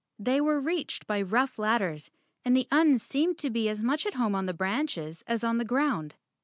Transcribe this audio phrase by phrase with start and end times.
[0.17, 2.09] They were reached by rough ladders
[2.43, 5.59] and the Uns seemed to be as much at home on the branches as on
[5.59, 6.15] the ground.